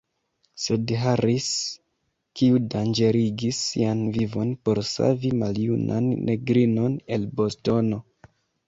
[0.61, 1.49] Sed Harris,
[2.41, 7.97] kiu danĝerigis sian vivon por savi maljunan negrinon el Boston!